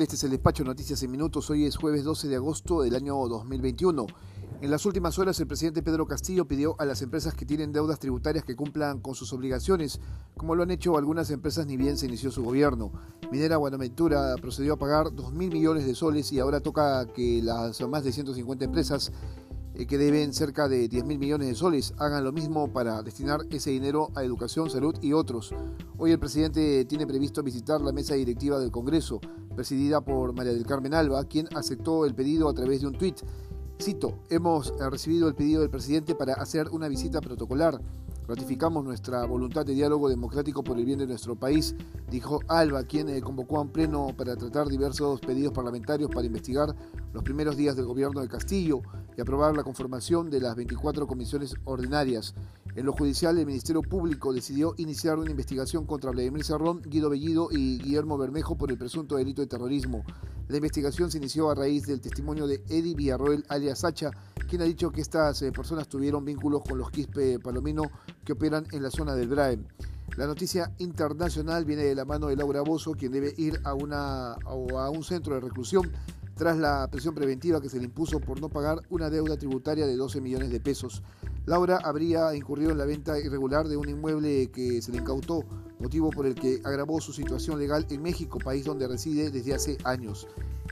Este 0.00 0.16
es 0.16 0.24
el 0.24 0.30
despacho 0.30 0.64
Noticias 0.64 1.02
en 1.02 1.10
Minutos. 1.10 1.50
Hoy 1.50 1.66
es 1.66 1.76
jueves 1.76 2.02
12 2.02 2.26
de 2.26 2.36
agosto 2.36 2.80
del 2.80 2.94
año 2.94 3.14
2021. 3.28 4.06
En 4.62 4.70
las 4.70 4.86
últimas 4.86 5.18
horas, 5.18 5.38
el 5.38 5.46
presidente 5.46 5.82
Pedro 5.82 6.06
Castillo 6.06 6.46
pidió 6.46 6.74
a 6.78 6.86
las 6.86 7.02
empresas 7.02 7.34
que 7.34 7.44
tienen 7.44 7.72
deudas 7.72 7.98
tributarias 7.98 8.42
que 8.42 8.56
cumplan 8.56 9.00
con 9.00 9.14
sus 9.14 9.34
obligaciones, 9.34 10.00
como 10.34 10.54
lo 10.54 10.62
han 10.62 10.70
hecho 10.70 10.96
algunas 10.96 11.30
empresas 11.30 11.66
ni 11.66 11.76
bien 11.76 11.98
se 11.98 12.06
inició 12.06 12.30
su 12.30 12.42
gobierno. 12.42 12.90
Minera 13.30 13.58
Buenaventura 13.58 14.34
procedió 14.40 14.72
a 14.72 14.78
pagar 14.78 15.08
2.000 15.08 15.32
millones 15.52 15.84
de 15.84 15.94
soles 15.94 16.32
y 16.32 16.40
ahora 16.40 16.60
toca 16.60 17.06
que 17.12 17.42
las 17.42 17.78
más 17.82 18.02
de 18.02 18.12
150 18.12 18.64
empresas 18.64 19.12
eh, 19.74 19.86
que 19.86 19.98
deben 19.98 20.32
cerca 20.32 20.68
de 20.68 20.88
10 20.88 21.04
mil 21.04 21.18
millones 21.18 21.48
de 21.48 21.54
soles 21.54 21.94
hagan 21.98 22.24
lo 22.24 22.32
mismo 22.32 22.72
para 22.72 23.02
destinar 23.02 23.40
ese 23.50 23.70
dinero 23.70 24.10
a 24.14 24.22
educación, 24.22 24.68
salud 24.68 24.94
y 25.00 25.12
otros. 25.12 25.54
Hoy 25.98 26.12
el 26.12 26.18
presidente 26.18 26.84
tiene 26.84 27.06
previsto 27.06 27.42
visitar 27.42 27.80
la 27.80 27.92
mesa 27.92 28.14
directiva 28.14 28.58
del 28.58 28.70
Congreso, 28.70 29.20
presidida 29.54 30.00
por 30.00 30.34
María 30.34 30.52
del 30.52 30.66
Carmen 30.66 30.94
Alba, 30.94 31.24
quien 31.24 31.48
aceptó 31.56 32.04
el 32.04 32.14
pedido 32.14 32.48
a 32.48 32.54
través 32.54 32.80
de 32.80 32.86
un 32.86 32.94
tuit. 32.94 33.20
Cito, 33.80 34.18
hemos 34.30 34.72
recibido 34.78 35.26
el 35.26 35.34
pedido 35.34 35.60
del 35.60 35.70
presidente 35.70 36.14
para 36.14 36.34
hacer 36.34 36.68
una 36.68 36.88
visita 36.88 37.20
protocolar. 37.20 37.80
Ratificamos 38.28 38.84
nuestra 38.84 39.24
voluntad 39.24 39.66
de 39.66 39.74
diálogo 39.74 40.08
democrático 40.08 40.62
por 40.62 40.78
el 40.78 40.84
bien 40.84 41.00
de 41.00 41.06
nuestro 41.06 41.34
país, 41.34 41.74
dijo 42.10 42.40
Alba, 42.48 42.84
quien 42.84 43.08
eh, 43.08 43.20
convocó 43.20 43.58
a 43.58 43.62
un 43.62 43.70
pleno 43.70 44.14
para 44.16 44.36
tratar 44.36 44.68
diversos 44.68 45.20
pedidos 45.20 45.52
parlamentarios 45.52 46.10
para 46.10 46.26
investigar 46.26 46.74
los 47.12 47.22
primeros 47.24 47.56
días 47.56 47.74
del 47.74 47.86
gobierno 47.86 48.20
de 48.20 48.28
Castillo 48.28 48.82
y 49.16 49.20
aprobar 49.20 49.56
la 49.56 49.64
conformación 49.64 50.30
de 50.30 50.40
las 50.40 50.54
24 50.54 51.06
comisiones 51.06 51.56
ordinarias. 51.64 52.34
En 52.74 52.86
lo 52.86 52.92
judicial, 52.92 53.36
el 53.36 53.44
Ministerio 53.44 53.82
Público 53.82 54.32
decidió 54.32 54.74
iniciar 54.78 55.18
una 55.18 55.30
investigación 55.30 55.84
contra 55.84 56.10
Vladimir 56.10 56.44
Serrón, 56.44 56.80
Guido 56.82 57.10
Bellido 57.10 57.48
y 57.50 57.78
Guillermo 57.78 58.16
Bermejo 58.16 58.56
por 58.56 58.70
el 58.70 58.78
presunto 58.78 59.16
delito 59.16 59.42
de 59.42 59.48
terrorismo. 59.48 60.04
La 60.48 60.56
investigación 60.56 61.10
se 61.10 61.18
inició 61.18 61.50
a 61.50 61.54
raíz 61.54 61.86
del 61.86 62.00
testimonio 62.00 62.46
de 62.46 62.62
Eddie 62.68 62.94
Villarroel 62.94 63.44
alias 63.48 63.80
Sacha, 63.80 64.10
quien 64.48 64.62
ha 64.62 64.64
dicho 64.64 64.90
que 64.90 65.00
estas 65.00 65.42
eh, 65.42 65.52
personas 65.52 65.88
tuvieron 65.88 66.24
vínculos 66.24 66.62
con 66.66 66.78
los 66.78 66.90
Quispe 66.90 67.38
Palomino 67.38 67.84
que 68.24 68.32
operan 68.32 68.66
en 68.72 68.82
la 68.82 68.90
zona 68.90 69.14
del 69.14 69.28
BRAE. 69.28 69.58
La 70.16 70.26
noticia 70.26 70.70
internacional 70.78 71.64
viene 71.64 71.84
de 71.84 71.94
la 71.94 72.04
mano 72.04 72.26
de 72.26 72.36
Laura 72.36 72.60
Bozo, 72.60 72.92
quien 72.92 73.12
debe 73.12 73.32
ir 73.38 73.60
a, 73.64 73.72
una, 73.72 74.32
a 74.34 74.90
un 74.90 75.04
centro 75.04 75.34
de 75.34 75.40
reclusión 75.40 75.90
tras 76.34 76.58
la 76.58 76.88
presión 76.90 77.14
preventiva 77.14 77.60
que 77.60 77.68
se 77.68 77.78
le 77.78 77.84
impuso 77.84 78.20
por 78.20 78.40
no 78.40 78.48
pagar 78.48 78.82
una 78.90 79.10
deuda 79.10 79.36
tributaria 79.36 79.86
de 79.86 79.96
12 79.96 80.20
millones 80.20 80.50
de 80.50 80.60
pesos. 80.60 81.02
Laura 81.44 81.80
habría 81.82 82.34
incurrido 82.36 82.70
en 82.70 82.78
la 82.78 82.84
venta 82.84 83.18
irregular 83.18 83.66
de 83.66 83.76
un 83.76 83.88
inmueble 83.88 84.50
que 84.52 84.80
se 84.80 84.92
le 84.92 84.98
incautó, 84.98 85.44
motivo 85.80 86.10
por 86.10 86.26
el 86.26 86.36
que 86.36 86.60
agravó 86.64 87.00
su 87.00 87.12
situación 87.12 87.58
legal 87.58 87.84
en 87.90 88.00
México, 88.00 88.38
país 88.38 88.64
donde 88.64 88.86
reside 88.86 89.30
desde 89.30 89.54
hace 89.54 89.78
años. 89.82 90.28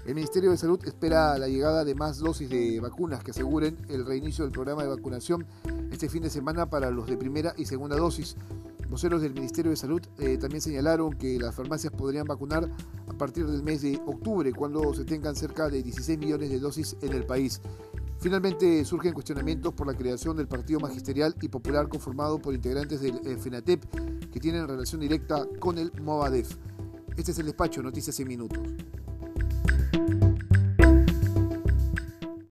El 0.07 0.15
Ministerio 0.15 0.51
de 0.51 0.57
Salud 0.57 0.81
espera 0.85 1.37
la 1.39 1.49
llegada 1.49 1.85
de 1.85 1.95
más 1.97 2.19
dosis 2.19 2.49
de 2.49 2.79
vacunas 2.81 3.23
que 3.25 3.33
aseguren 3.33 3.77
el 3.89 4.07
reinicio 4.07 4.45
del 4.45 4.53
programa 4.53 4.83
de 4.83 4.89
vacunación 4.89 5.45
este 5.91 6.09
fin 6.09 6.23
de 6.23 6.31
semana 6.31 6.71
para 6.71 6.91
los 6.91 7.07
de 7.07 7.17
primera 7.17 7.53
y 7.57 7.65
segunda 7.65 7.97
dosis. 7.97 8.37
Voceros 8.89 9.23
del 9.23 9.35
Ministerio 9.35 9.71
de 9.71 9.77
Salud 9.77 10.03
eh, 10.19 10.37
también 10.39 10.61
señalaron 10.61 11.13
que 11.13 11.39
las 11.39 11.55
farmacias 11.55 11.93
podrían 11.93 12.27
vacunar 12.27 12.69
a 13.07 13.13
partir 13.13 13.47
del 13.47 13.63
mes 13.63 13.83
de 13.83 14.01
octubre, 14.07 14.53
cuando 14.53 14.95
se 14.95 15.05
tengan 15.05 15.37
cerca 15.37 15.69
de 15.69 15.83
16 15.83 16.19
millones 16.19 16.51
de 16.51 16.59
dosis 16.59 16.97
en 17.03 17.13
el 17.13 17.25
país. 17.25 17.61
Finalmente 18.21 18.85
surgen 18.85 19.15
cuestionamientos 19.15 19.73
por 19.73 19.87
la 19.87 19.95
creación 19.95 20.37
del 20.37 20.47
Partido 20.47 20.79
Magisterial 20.79 21.35
y 21.41 21.49
Popular 21.49 21.89
conformado 21.89 22.39
por 22.39 22.55
integrantes 22.55 23.01
del 23.01 23.19
eh, 23.27 23.39
FENATEP 23.39 23.83
que 24.31 24.39
tienen 24.39 24.69
relación 24.69 25.01
directa 25.01 25.47
con 25.59 25.79
el 25.79 25.91
Movadef. 26.03 26.55
Este 27.17 27.33
es 27.33 27.39
el 27.39 27.47
despacho 27.47 27.83
Noticias 27.83 28.21
en 28.21 28.29
Minutos. 28.29 28.61